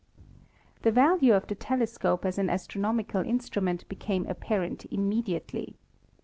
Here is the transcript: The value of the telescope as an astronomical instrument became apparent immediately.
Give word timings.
The 0.81 0.91
value 0.91 1.35
of 1.35 1.45
the 1.45 1.53
telescope 1.53 2.25
as 2.25 2.39
an 2.39 2.49
astronomical 2.49 3.21
instrument 3.21 3.87
became 3.87 4.25
apparent 4.25 4.85
immediately. 4.89 5.75